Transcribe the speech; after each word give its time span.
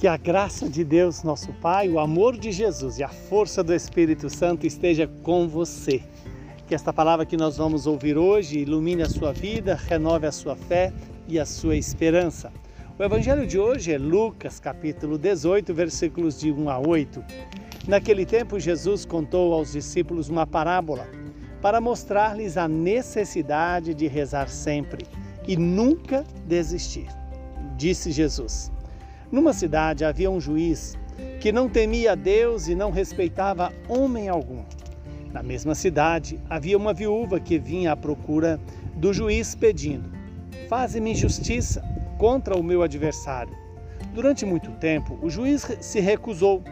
Que 0.00 0.08
a 0.08 0.16
graça 0.16 0.66
de 0.66 0.82
Deus, 0.82 1.22
nosso 1.22 1.52
Pai, 1.60 1.86
o 1.90 1.98
amor 1.98 2.38
de 2.38 2.50
Jesus 2.50 2.98
e 2.98 3.04
a 3.04 3.08
força 3.10 3.62
do 3.62 3.74
Espírito 3.74 4.30
Santo 4.30 4.66
esteja 4.66 5.06
com 5.22 5.46
você. 5.46 6.02
Que 6.66 6.74
esta 6.74 6.90
palavra 6.90 7.26
que 7.26 7.36
nós 7.36 7.58
vamos 7.58 7.86
ouvir 7.86 8.16
hoje 8.16 8.60
ilumine 8.60 9.02
a 9.02 9.10
sua 9.10 9.30
vida, 9.30 9.74
renove 9.74 10.26
a 10.26 10.32
sua 10.32 10.56
fé 10.56 10.90
e 11.28 11.38
a 11.38 11.44
sua 11.44 11.76
esperança. 11.76 12.50
O 12.98 13.02
evangelho 13.02 13.46
de 13.46 13.58
hoje 13.58 13.92
é 13.92 13.98
Lucas, 13.98 14.58
capítulo 14.58 15.18
18, 15.18 15.74
versículos 15.74 16.40
de 16.40 16.50
1 16.50 16.70
a 16.70 16.78
8. 16.78 17.22
Naquele 17.86 18.24
tempo, 18.24 18.58
Jesus 18.58 19.04
contou 19.04 19.52
aos 19.52 19.72
discípulos 19.72 20.30
uma 20.30 20.46
parábola 20.46 21.06
para 21.60 21.78
mostrar-lhes 21.78 22.56
a 22.56 22.66
necessidade 22.66 23.92
de 23.92 24.06
rezar 24.06 24.48
sempre 24.48 25.06
e 25.46 25.58
nunca 25.58 26.24
desistir. 26.46 27.08
Disse 27.76 28.10
Jesus: 28.10 28.72
numa 29.30 29.52
cidade 29.52 30.04
havia 30.04 30.30
um 30.30 30.40
juiz 30.40 30.98
que 31.40 31.52
não 31.52 31.68
temia 31.68 32.16
Deus 32.16 32.68
e 32.68 32.74
não 32.74 32.90
respeitava 32.90 33.72
homem 33.88 34.28
algum. 34.28 34.62
Na 35.32 35.42
mesma 35.42 35.74
cidade 35.74 36.40
havia 36.50 36.76
uma 36.76 36.92
viúva 36.92 37.38
que 37.38 37.58
vinha 37.58 37.92
à 37.92 37.96
procura 37.96 38.60
do 38.96 39.12
juiz 39.12 39.54
pedindo: 39.54 40.10
Faze-me 40.68 41.14
justiça 41.14 41.82
contra 42.18 42.56
o 42.56 42.62
meu 42.62 42.82
adversário. 42.82 43.56
Durante 44.12 44.44
muito 44.44 44.72
tempo, 44.72 45.18
o 45.22 45.30
juiz 45.30 45.66
se 45.80 46.00
recusou. 46.00 46.62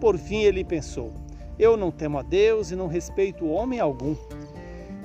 Por 0.00 0.18
fim, 0.18 0.42
ele 0.42 0.64
pensou: 0.64 1.12
Eu 1.58 1.76
não 1.76 1.90
temo 1.90 2.18
a 2.18 2.22
Deus 2.22 2.70
e 2.70 2.76
não 2.76 2.88
respeito 2.88 3.46
homem 3.46 3.78
algum. 3.78 4.16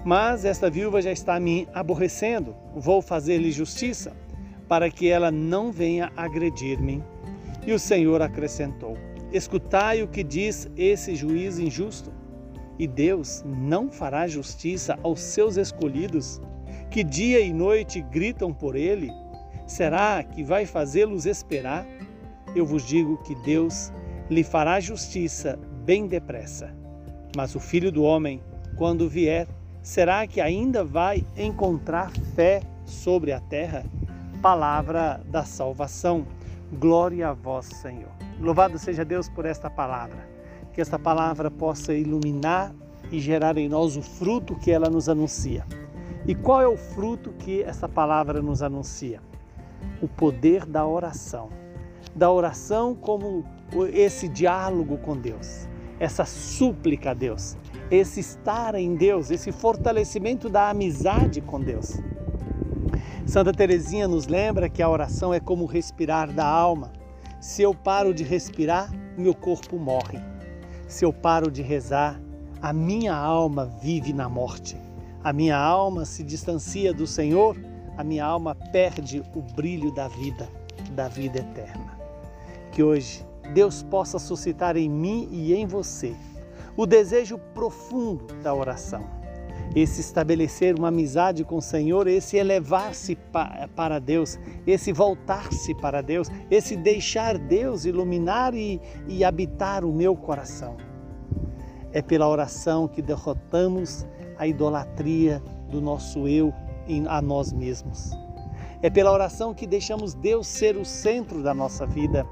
Mas 0.04 0.46
esta 0.46 0.70
viúva 0.70 1.02
já 1.02 1.12
está 1.12 1.40
me 1.40 1.68
aborrecendo. 1.74 2.56
Vou 2.76 3.02
fazer-lhe 3.02 3.52
justiça 3.52 4.14
para 4.68 4.90
que 4.90 5.08
ela 5.10 5.32
não 5.32 5.72
venha 5.72 6.12
agredir-me. 6.16 7.04
E 7.66 7.74
o 7.74 7.80
Senhor 7.80 8.22
acrescentou: 8.22 8.98
Escutai 9.32 10.02
o 10.02 10.08
que 10.08 10.24
diz 10.24 10.70
esse 10.78 11.16
juiz 11.16 11.60
injusto. 11.60 12.12
E 12.78 12.88
Deus 12.88 13.44
não 13.46 13.90
fará 13.90 14.28
justiça 14.28 15.00
aos 15.02 15.22
seus 15.22 15.56
escolhidos, 15.56 16.42
que 16.92 17.04
dia 17.04 17.40
e 17.40 17.54
noite 17.54 18.02
gritam 18.02 18.54
por 18.54 18.76
ele? 18.76 19.10
Será 19.66 20.24
que 20.24 20.44
vai 20.44 20.66
fazê-los 20.66 21.26
esperar? 21.26 21.86
Eu 22.56 22.66
vos 22.66 22.86
digo 22.86 23.18
que 23.24 23.36
Deus 23.44 23.92
lhe 24.30 24.44
fará 24.44 24.80
justiça 24.80 25.60
bem 25.84 26.08
depressa. 26.08 26.74
Mas 27.36 27.56
o 27.56 27.60
filho 27.60 27.92
do 27.92 28.04
homem, 28.04 28.42
quando 28.78 29.10
vier, 29.10 29.48
será 29.82 30.26
que 30.26 30.40
ainda 30.40 30.84
vai 30.84 31.26
encontrar 31.36 32.12
fé 32.36 32.62
sobre 32.86 33.32
a 33.32 33.40
terra? 33.40 33.86
Palavra 34.46 35.20
da 35.26 35.44
salvação. 35.44 36.24
Glória 36.72 37.30
a 37.30 37.34
vós, 37.34 37.66
Senhor. 37.66 38.12
Louvado 38.40 38.78
seja 38.78 39.04
Deus 39.04 39.28
por 39.28 39.44
esta 39.44 39.72
palavra. 39.72 40.30
Que 40.72 40.80
esta 40.80 41.00
palavra 41.00 41.50
possa 41.50 41.96
iluminar 41.96 42.72
e 43.12 43.20
gerar 43.20 43.58
em 43.58 43.68
nós 43.68 43.98
o 43.98 44.04
fruto 44.04 44.54
que 44.54 44.70
ela 44.70 44.88
nos 44.88 45.10
anuncia. 45.10 45.66
E 46.28 46.36
qual 46.36 46.62
é 46.62 46.68
o 46.68 46.78
fruto 46.78 47.32
que 47.40 47.64
essa 47.64 47.90
palavra 47.90 48.40
nos 48.40 48.62
anuncia? 48.62 49.20
O 50.00 50.08
poder 50.08 50.64
da 50.64 50.86
oração. 50.86 51.50
Da 52.16 52.30
oração 52.30 52.94
como 52.94 53.44
esse 53.92 54.28
diálogo 54.28 55.00
com 55.00 55.18
Deus, 55.18 55.68
essa 56.00 56.24
súplica 56.24 57.10
a 57.10 57.14
Deus, 57.16 57.58
esse 57.90 58.20
estar 58.20 58.76
em 58.76 58.96
Deus, 58.96 59.32
esse 59.32 59.52
fortalecimento 59.52 60.50
da 60.50 60.70
amizade 60.70 61.42
com 61.42 61.60
Deus. 61.60 62.00
Santa 63.26 63.52
Teresinha 63.52 64.08
nos 64.08 64.28
lembra 64.28 64.70
que 64.70 64.84
a 64.84 64.90
oração 64.90 65.34
é 65.34 65.40
como 65.40 65.66
respirar 65.66 66.32
da 66.32 66.46
alma. 66.46 66.94
Se 67.42 67.64
eu 67.64 67.74
paro 67.74 68.14
de 68.14 68.24
respirar, 68.24 68.92
meu 69.18 69.34
corpo 69.34 69.80
morre. 69.80 70.20
Se 70.88 71.04
eu 71.04 71.12
paro 71.12 71.50
de 71.50 71.64
rezar, 71.64 72.22
a 72.62 72.72
minha 72.72 73.16
alma 73.16 73.66
vive 73.82 74.14
na 74.14 74.30
morte. 74.30 74.78
A 75.24 75.34
minha 75.34 75.58
alma 75.58 76.06
se 76.06 76.24
distancia 76.24 76.94
do 76.94 77.08
Senhor, 77.08 77.58
a 77.98 78.04
minha 78.04 78.24
alma 78.24 78.54
perde 78.72 79.24
o 79.34 79.42
brilho 79.42 79.92
da 79.92 80.08
vida, 80.08 80.48
da 80.92 81.08
vida 81.08 81.40
eterna. 81.40 81.98
Que 82.72 82.84
hoje 82.84 83.26
Deus 83.56 83.82
possa 83.82 84.20
suscitar 84.20 84.78
em 84.78 84.88
mim 84.88 85.28
e 85.32 85.56
em 85.56 85.66
você 85.66 86.16
o 86.78 86.86
desejo 86.86 87.40
profundo 87.56 88.28
da 88.44 88.54
oração 88.54 89.15
esse 89.74 90.02
estabelecer 90.02 90.78
uma 90.78 90.90
amizade 90.90 91.44
com 91.44 91.58
o 91.58 91.62
Senhor, 91.62 92.08
esse 92.08 92.38
elevar-se 92.38 93.18
para 93.76 94.00
Deus, 94.00 94.38
esse 94.66 94.92
voltar-se 94.92 95.74
para 95.76 96.02
Deus, 96.02 96.30
esse 96.52 96.76
deixar 96.76 97.38
Deus 97.38 97.86
iluminar 97.86 98.54
e, 98.54 98.82
e 99.08 99.24
habitar 99.24 99.84
o 99.84 99.92
meu 99.92 100.16
coração. 100.16 100.78
É 101.92 102.02
pela 102.02 102.28
oração 102.28 102.88
que 102.88 103.02
derrotamos 103.02 104.06
a 104.38 104.48
idolatria 104.48 105.42
do 105.70 105.82
nosso 105.82 106.28
eu 106.28 106.54
a 107.08 107.22
nós 107.22 107.52
mesmos. 107.52 108.12
É 108.82 108.90
pela 108.90 109.12
oração 109.12 109.54
que 109.54 109.66
deixamos 109.66 110.14
Deus 110.14 110.46
ser 110.46 110.78
o 110.78 110.86
centro 110.86 111.42
da 111.42 111.54
nossa 111.54 111.88
vida. 111.88 112.26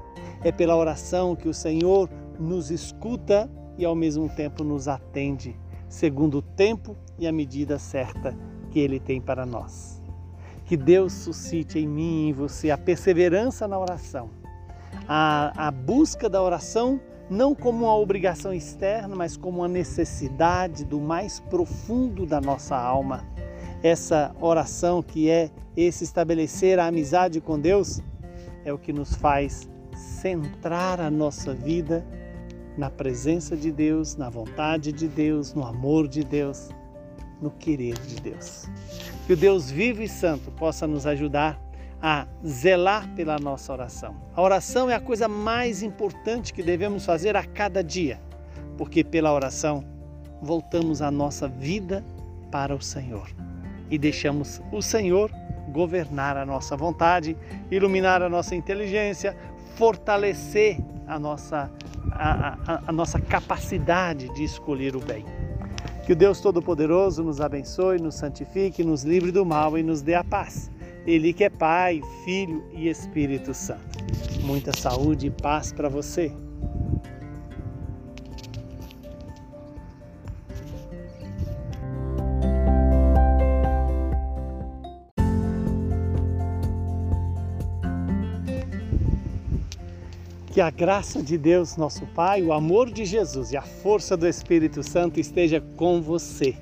É 0.44 0.52
pela 0.52 0.76
oração 0.76 1.34
que 1.34 1.48
o 1.48 1.54
Senhor 1.54 2.08
nos 2.38 2.70
escuta 2.70 3.50
e 3.76 3.84
ao 3.84 3.94
mesmo 3.94 4.28
tempo 4.28 4.62
nos 4.62 4.86
atende 4.86 5.58
segundo 5.88 6.38
o 6.38 6.42
tempo 6.42 6.96
e 7.18 7.26
a 7.26 7.32
medida 7.32 7.78
certa 7.78 8.36
que 8.70 8.78
Ele 8.78 8.98
tem 8.98 9.20
para 9.20 9.46
nós. 9.46 10.02
Que 10.64 10.76
Deus 10.76 11.12
suscite 11.12 11.78
em 11.78 11.86
mim 11.86 12.26
e 12.26 12.28
em 12.30 12.32
você 12.32 12.70
a 12.70 12.78
perseverança 12.78 13.68
na 13.68 13.78
oração, 13.78 14.30
a, 15.06 15.68
a 15.68 15.70
busca 15.70 16.28
da 16.28 16.42
oração 16.42 17.00
não 17.28 17.54
como 17.54 17.86
uma 17.86 17.96
obrigação 17.96 18.52
externa, 18.52 19.14
mas 19.14 19.36
como 19.36 19.60
uma 19.60 19.68
necessidade 19.68 20.84
do 20.84 21.00
mais 21.00 21.40
profundo 21.40 22.26
da 22.26 22.40
nossa 22.40 22.76
alma. 22.76 23.24
Essa 23.82 24.34
oração 24.40 25.02
que 25.02 25.30
é 25.30 25.50
esse 25.76 26.04
estabelecer 26.04 26.78
a 26.78 26.86
amizade 26.86 27.40
com 27.40 27.58
Deus 27.58 28.00
é 28.64 28.72
o 28.72 28.78
que 28.78 28.92
nos 28.92 29.14
faz 29.14 29.68
centrar 29.94 31.00
a 31.00 31.10
nossa 31.10 31.52
vida 31.52 32.04
na 32.76 32.90
presença 32.90 33.56
de 33.56 33.70
Deus, 33.70 34.16
na 34.16 34.28
vontade 34.28 34.92
de 34.92 35.06
Deus, 35.06 35.54
no 35.54 35.64
amor 35.64 36.08
de 36.08 36.24
Deus, 36.24 36.70
no 37.40 37.50
querer 37.50 37.98
de 38.00 38.16
Deus. 38.20 38.68
Que 39.26 39.32
o 39.32 39.36
Deus 39.36 39.70
vivo 39.70 40.02
e 40.02 40.08
santo 40.08 40.50
possa 40.52 40.86
nos 40.86 41.06
ajudar 41.06 41.60
a 42.02 42.26
zelar 42.46 43.08
pela 43.14 43.38
nossa 43.38 43.72
oração. 43.72 44.14
A 44.34 44.42
oração 44.42 44.90
é 44.90 44.94
a 44.94 45.00
coisa 45.00 45.26
mais 45.26 45.82
importante 45.82 46.52
que 46.52 46.62
devemos 46.62 47.06
fazer 47.06 47.36
a 47.36 47.44
cada 47.44 47.82
dia, 47.82 48.20
porque 48.76 49.02
pela 49.02 49.32
oração 49.32 49.84
voltamos 50.42 51.00
a 51.00 51.10
nossa 51.10 51.48
vida 51.48 52.04
para 52.50 52.74
o 52.74 52.82
Senhor 52.82 53.28
e 53.90 53.98
deixamos 53.98 54.60
o 54.70 54.82
Senhor 54.82 55.30
governar 55.72 56.36
a 56.36 56.44
nossa 56.44 56.76
vontade, 56.76 57.36
iluminar 57.70 58.22
a 58.22 58.28
nossa 58.28 58.54
inteligência, 58.54 59.36
fortalecer 59.76 60.78
a 61.06 61.18
nossa 61.18 61.70
a, 62.14 62.82
a, 62.86 62.92
nossa 62.92 63.20
capacidade 63.20 64.32
de 64.34 64.44
escolher 64.44 64.96
o 64.96 65.00
bem. 65.00 65.24
Que 66.06 66.12
o 66.12 66.16
Deus 66.16 66.40
Todo-Poderoso 66.40 67.24
nos 67.24 67.40
abençoe, 67.40 67.98
nos 67.98 68.14
santifique, 68.14 68.84
nos 68.84 69.04
livre 69.04 69.32
do 69.32 69.44
mal 69.44 69.76
e 69.78 69.82
nos 69.82 70.02
dê 70.02 70.14
a 70.14 70.22
paz. 70.22 70.70
Ele 71.06 71.32
que 71.32 71.44
é 71.44 71.50
Pai, 71.50 72.00
Filho 72.24 72.64
e 72.72 72.88
Espírito 72.88 73.52
Santo. 73.52 73.98
Muita 74.42 74.76
saúde 74.76 75.26
e 75.26 75.30
paz 75.30 75.72
para 75.72 75.88
você. 75.88 76.32
Que 90.54 90.60
a 90.60 90.70
graça 90.70 91.20
de 91.20 91.36
Deus, 91.36 91.76
nosso 91.76 92.06
Pai, 92.14 92.40
o 92.40 92.52
amor 92.52 92.88
de 92.88 93.04
Jesus 93.04 93.50
e 93.50 93.56
a 93.56 93.62
força 93.62 94.16
do 94.16 94.24
Espírito 94.24 94.84
Santo 94.84 95.18
esteja 95.18 95.60
com 95.76 96.00
você. 96.00 96.54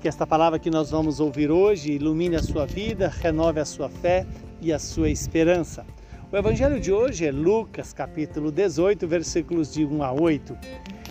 Que 0.00 0.06
esta 0.06 0.24
palavra 0.24 0.56
que 0.56 0.70
nós 0.70 0.92
vamos 0.92 1.18
ouvir 1.18 1.50
hoje 1.50 1.90
ilumine 1.90 2.36
a 2.36 2.42
sua 2.44 2.64
vida, 2.64 3.08
renove 3.08 3.58
a 3.58 3.64
sua 3.64 3.88
fé 3.88 4.24
e 4.60 4.72
a 4.72 4.78
sua 4.78 5.10
esperança. 5.10 5.84
O 6.30 6.36
evangelho 6.36 6.78
de 6.78 6.92
hoje 6.92 7.26
é 7.26 7.32
Lucas, 7.32 7.92
capítulo 7.92 8.52
18, 8.52 9.04
versículos 9.08 9.74
de 9.74 9.84
1 9.84 10.04
a 10.04 10.12
8. 10.12 10.56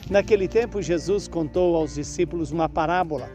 Naquele 0.09 0.47
tempo, 0.47 0.81
Jesus 0.81 1.27
contou 1.27 1.75
aos 1.75 1.95
discípulos 1.95 2.53
uma 2.53 2.69
parábola 2.69 3.29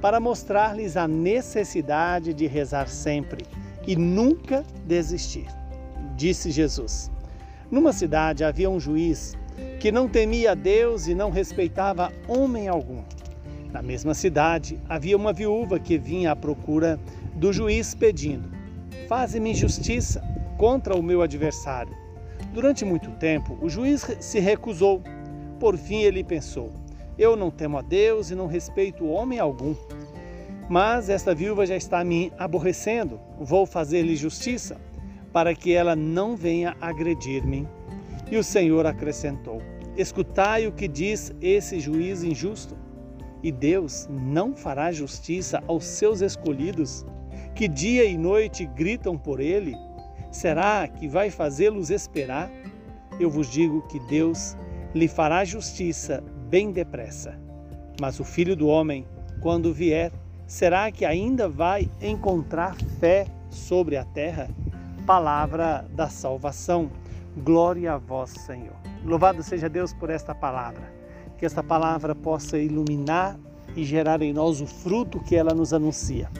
para 0.00 0.18
mostrar-lhes 0.18 0.96
a 0.96 1.06
necessidade 1.06 2.32
de 2.32 2.46
rezar 2.46 2.88
sempre 2.88 3.44
e 3.86 3.94
nunca 3.94 4.64
desistir. 4.86 5.46
Disse 6.16 6.50
Jesus: 6.50 7.10
numa 7.70 7.92
cidade 7.92 8.44
havia 8.44 8.68
um 8.68 8.80
juiz 8.80 9.36
que 9.78 9.92
não 9.92 10.08
temia 10.08 10.54
Deus 10.54 11.06
e 11.06 11.14
não 11.14 11.30
respeitava 11.30 12.12
homem 12.26 12.68
algum. 12.68 13.02
Na 13.72 13.80
mesma 13.80 14.14
cidade 14.14 14.78
havia 14.88 15.16
uma 15.16 15.32
viúva 15.32 15.78
que 15.78 15.96
vinha 15.96 16.32
à 16.32 16.36
procura 16.36 16.98
do 17.34 17.52
juiz 17.52 17.94
pedindo: 17.94 18.50
Faze-me 19.08 19.54
justiça 19.54 20.22
contra 20.58 20.96
o 20.96 21.02
meu 21.02 21.22
adversário. 21.22 21.96
Durante 22.52 22.84
muito 22.84 23.10
tempo, 23.12 23.56
o 23.62 23.68
juiz 23.68 24.04
se 24.20 24.40
recusou. 24.40 25.02
Por 25.60 25.76
fim, 25.76 26.02
ele 26.02 26.24
pensou: 26.24 26.72
Eu 27.16 27.36
não 27.36 27.50
temo 27.50 27.78
a 27.78 27.82
Deus 27.82 28.30
e 28.30 28.34
não 28.34 28.46
respeito 28.46 29.06
homem 29.06 29.38
algum. 29.38 29.74
Mas 30.68 31.08
esta 31.08 31.34
viúva 31.34 31.64
já 31.64 31.76
está 31.76 32.02
me 32.04 32.32
aborrecendo. 32.38 33.20
Vou 33.38 33.66
fazer-lhe 33.66 34.16
justiça, 34.16 34.76
para 35.32 35.54
que 35.54 35.72
ela 35.72 35.94
não 35.94 36.36
venha 36.36 36.76
agredir-me. 36.80 37.66
E 38.30 38.36
o 38.36 38.44
Senhor 38.44 38.86
acrescentou: 38.86 39.62
Escutai 39.96 40.66
o 40.66 40.72
que 40.72 40.88
diz 40.88 41.32
esse 41.40 41.80
juiz 41.80 42.22
injusto. 42.22 42.76
E 43.42 43.50
Deus 43.50 44.06
não 44.10 44.54
fará 44.54 44.92
justiça 44.92 45.62
aos 45.66 45.84
seus 45.84 46.20
escolhidos, 46.20 47.06
que 47.54 47.66
dia 47.66 48.04
e 48.04 48.16
noite 48.16 48.66
gritam 48.66 49.16
por 49.16 49.40
ele? 49.40 49.74
Será 50.30 50.86
que 50.86 51.08
vai 51.08 51.30
fazê-los 51.30 51.90
esperar? 51.90 52.50
Eu 53.18 53.30
vos 53.30 53.50
digo 53.50 53.82
que 53.88 53.98
Deus 54.00 54.56
lhe 54.94 55.08
fará 55.08 55.44
justiça 55.44 56.22
bem 56.48 56.70
depressa. 56.70 57.38
Mas 58.00 58.20
o 58.20 58.24
filho 58.24 58.56
do 58.56 58.68
homem, 58.68 59.06
quando 59.40 59.74
vier, 59.74 60.12
será 60.46 60.90
que 60.90 61.04
ainda 61.04 61.48
vai 61.48 61.90
encontrar 62.00 62.76
fé 62.98 63.26
sobre 63.50 63.96
a 63.96 64.04
terra? 64.04 64.48
Palavra 65.06 65.86
da 65.92 66.08
salvação. 66.08 66.90
Glória 67.36 67.94
a 67.94 67.98
vós, 67.98 68.30
Senhor. 68.30 68.76
Louvado 69.04 69.42
seja 69.42 69.68
Deus 69.68 69.92
por 69.92 70.10
esta 70.10 70.34
palavra. 70.34 70.92
Que 71.38 71.46
esta 71.46 71.62
palavra 71.62 72.14
possa 72.14 72.58
iluminar 72.58 73.38
e 73.74 73.84
gerar 73.84 74.20
em 74.22 74.32
nós 74.32 74.60
o 74.60 74.66
fruto 74.66 75.20
que 75.20 75.34
ela 75.34 75.54
nos 75.54 75.72
anuncia. 75.72 76.30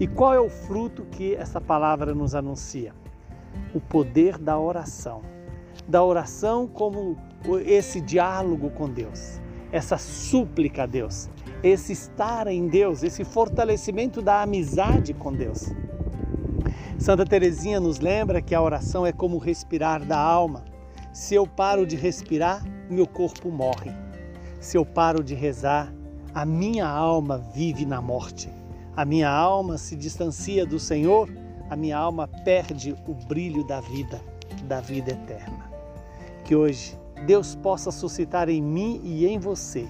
E 0.00 0.06
qual 0.06 0.32
é 0.32 0.40
o 0.40 0.48
fruto 0.48 1.04
que 1.10 1.34
essa 1.34 1.60
palavra 1.60 2.14
nos 2.14 2.34
anuncia? 2.34 2.94
O 3.74 3.80
poder 3.80 4.38
da 4.38 4.58
oração. 4.58 5.22
Da 5.86 6.02
oração 6.02 6.66
como 6.66 7.16
esse 7.64 8.00
diálogo 8.00 8.70
com 8.70 8.88
Deus, 8.88 9.40
essa 9.70 9.96
súplica 9.96 10.82
a 10.82 10.86
Deus, 10.86 11.28
esse 11.62 11.92
estar 11.92 12.46
em 12.46 12.68
Deus, 12.68 13.02
esse 13.02 13.24
fortalecimento 13.24 14.20
da 14.20 14.42
amizade 14.42 15.14
com 15.14 15.32
Deus. 15.32 15.72
Santa 16.98 17.24
Teresinha 17.24 17.78
nos 17.78 18.00
lembra 18.00 18.42
que 18.42 18.56
a 18.56 18.60
oração 18.60 19.06
é 19.06 19.12
como 19.12 19.38
respirar 19.38 20.04
da 20.04 20.18
alma. 20.18 20.64
Se 21.12 21.32
eu 21.32 21.46
paro 21.46 21.86
de 21.86 21.94
respirar, 21.94 22.64
meu 22.90 23.06
corpo 23.06 23.52
morre. 23.52 23.92
Se 24.60 24.76
eu 24.76 24.84
paro 24.84 25.22
de 25.22 25.32
rezar, 25.32 25.94
a 26.34 26.44
minha 26.44 26.88
alma 26.88 27.38
vive 27.54 27.86
na 27.86 28.02
morte. 28.02 28.50
A 28.96 29.04
minha 29.04 29.30
alma 29.30 29.78
se 29.78 29.94
distancia 29.94 30.66
do 30.66 30.80
Senhor, 30.80 31.30
a 31.70 31.76
minha 31.76 31.96
alma 31.96 32.26
perde 32.44 32.96
o 33.06 33.14
brilho 33.14 33.64
da 33.64 33.80
vida, 33.80 34.20
da 34.64 34.80
vida 34.80 35.12
eterna. 35.12 35.70
Que 36.44 36.56
hoje 36.56 36.98
Deus 37.24 37.54
possa 37.54 37.92
suscitar 37.92 38.48
em 38.48 38.60
mim 38.60 39.00
e 39.04 39.24
em 39.24 39.38
você 39.38 39.88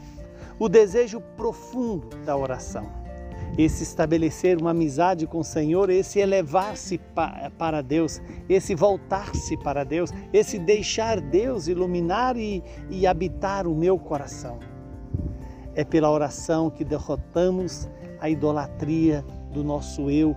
o 0.58 0.69
desejo 0.69 1.22
profundo 1.38 2.10
da 2.26 2.37
oração. 2.37 2.97
Esse 3.58 3.82
estabelecer 3.82 4.56
uma 4.60 4.70
amizade 4.70 5.26
com 5.26 5.40
o 5.40 5.44
Senhor, 5.44 5.90
esse 5.90 6.20
elevar-se 6.20 7.00
para 7.58 7.82
Deus, 7.82 8.22
esse 8.49 8.72
voltar-se 8.72 9.56
para 9.56 9.82
Deus, 9.84 10.10
esse 10.32 10.60
deixar 10.60 11.20
Deus 11.20 11.66
iluminar 11.66 12.37
e, 12.37 12.62
e 12.88 13.05
habitar 13.05 13.66
o 13.66 13.75
meu 13.75 13.99
coração. 13.99 14.60
É 15.75 15.84
pela 15.84 16.08
oração 16.08 16.70
que 16.70 16.84
derrotamos 16.84 17.88
a 18.20 18.31
idolatria 18.31 19.25
do 19.52 19.64
nosso 19.64 20.08
eu 20.08 20.37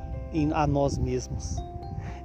a 0.54 0.66
nós 0.66 0.98
mesmos. 0.98 1.58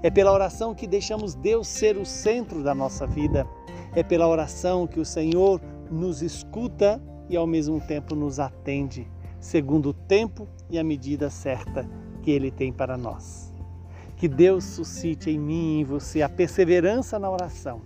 É 0.03 0.11
pela 0.11 0.33
oração 0.33 0.75
que 0.75 0.87
deixamos 0.87 1.35
Deus 1.35 1.67
ser 1.67 1.97
o 1.97 2.05
centro 2.05 2.63
da 2.63 2.75
nossa 2.75 3.07
vida. 3.07 3.47
É 3.95 4.03
pela 4.03 4.29
oração 4.29 4.87
que 4.87 5.01
o 5.01 5.05
Senhor 5.05 5.61
nos 5.91 6.23
escuta 6.23 7.01
e 7.29 7.37
ao 7.37 7.47
mesmo 7.47 7.81
tempo 7.81 8.15
nos 8.15 8.39
atende, 8.39 9.11
segundo 9.41 9.91
o 9.91 9.95
tempo 9.95 10.49
e 10.71 10.79
a 10.79 10.85
medida 10.85 11.31
certa 11.31 11.89
que 12.23 12.31
Ele 12.31 12.51
tem 12.51 12.73
para 12.73 12.97
nós. 12.97 13.53
Que 14.17 14.29
Deus 14.29 14.65
suscite 14.65 15.31
em 15.31 15.39
mim 15.39 15.77
e 15.77 15.81
em 15.81 15.85
você 15.85 16.23
a 16.23 16.29
perseverança 16.29 17.19
na 17.19 17.31
oração, 17.31 17.83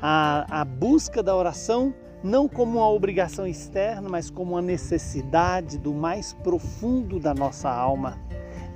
a, 0.00 0.60
a 0.60 0.64
busca 0.64 1.22
da 1.22 1.34
oração 1.34 1.92
não 2.22 2.48
como 2.48 2.78
uma 2.78 2.88
obrigação 2.88 3.46
externa, 3.46 4.08
mas 4.08 4.30
como 4.30 4.52
uma 4.52 4.62
necessidade 4.62 5.78
do 5.78 5.94
mais 5.94 6.32
profundo 6.32 7.20
da 7.20 7.32
nossa 7.32 7.70
alma. 7.70 8.18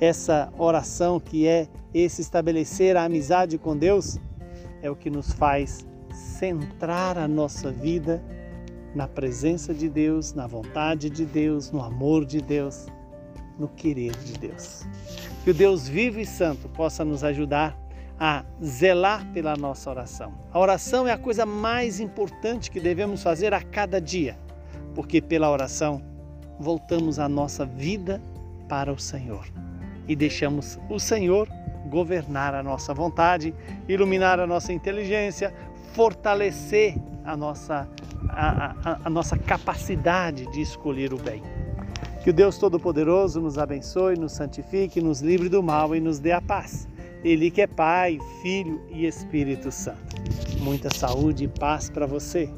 Essa 0.00 0.52
oração 0.58 1.18
que 1.18 1.46
é 1.46 1.68
esse 1.94 2.20
estabelecer 2.20 2.96
a 2.96 3.04
amizade 3.04 3.58
com 3.58 3.76
Deus 3.76 4.18
é 4.80 4.90
o 4.90 4.96
que 4.96 5.10
nos 5.10 5.32
faz 5.32 5.86
centrar 6.12 7.18
a 7.18 7.28
nossa 7.28 7.70
vida 7.70 8.22
na 8.94 9.08
presença 9.08 9.72
de 9.72 9.88
Deus, 9.88 10.34
na 10.34 10.46
vontade 10.46 11.08
de 11.08 11.24
Deus, 11.24 11.70
no 11.70 11.82
amor 11.82 12.24
de 12.24 12.40
Deus, 12.40 12.86
no 13.58 13.68
querer 13.68 14.12
de 14.16 14.34
Deus. 14.38 14.86
Que 15.44 15.50
o 15.50 15.54
Deus 15.54 15.88
vivo 15.88 16.20
e 16.20 16.26
santo 16.26 16.68
possa 16.68 17.04
nos 17.04 17.24
ajudar 17.24 17.78
a 18.18 18.44
zelar 18.62 19.26
pela 19.32 19.56
nossa 19.56 19.90
oração. 19.90 20.32
A 20.52 20.58
oração 20.58 21.08
é 21.08 21.12
a 21.12 21.18
coisa 21.18 21.44
mais 21.44 21.98
importante 21.98 22.70
que 22.70 22.78
devemos 22.78 23.22
fazer 23.22 23.52
a 23.52 23.60
cada 23.60 24.00
dia, 24.00 24.38
porque 24.94 25.20
pela 25.20 25.50
oração 25.50 26.02
voltamos 26.58 27.18
a 27.18 27.28
nossa 27.28 27.64
vida 27.64 28.20
para 28.68 28.92
o 28.92 28.98
Senhor 28.98 29.46
e 30.06 30.14
deixamos 30.14 30.78
o 30.88 30.98
Senhor 30.98 31.48
governar 31.88 32.54
a 32.54 32.62
nossa 32.62 32.94
vontade, 32.94 33.54
iluminar 33.88 34.40
a 34.40 34.46
nossa 34.46 34.72
inteligência, 34.72 35.52
fortalecer 35.92 36.94
a 37.24 37.36
nossa, 37.36 37.88
a, 38.32 39.00
a, 39.04 39.10
nossa 39.10 39.36
capacidade 39.36 40.50
de 40.50 40.60
escolher 40.60 41.12
o 41.12 41.18
bem. 41.18 41.42
Que 42.22 42.30
o 42.30 42.32
Deus 42.32 42.56
Todo-Poderoso 42.56 43.40
nos 43.40 43.58
abençoe, 43.58 44.16
nos 44.16 44.32
santifique, 44.32 45.00
nos 45.00 45.20
livre 45.20 45.48
do 45.48 45.62
mal 45.62 45.94
e 45.94 46.00
nos 46.00 46.18
dê 46.18 46.32
a 46.32 46.40
paz. 46.40 46.88
Ele 47.24 47.50
que 47.50 47.62
é 47.62 47.66
Pai, 47.66 48.18
Filho 48.42 48.80
e 48.90 49.06
Espírito 49.06 49.70
Santo. 49.70 50.16
Muita 50.60 50.88
saúde 50.94 51.44
e 51.44 51.48
paz 51.48 51.90
para 51.90 52.06
você. 52.06 52.48